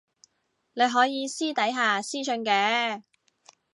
[0.03, 0.03] 你
[0.87, 3.03] 可以私底下私訊嘅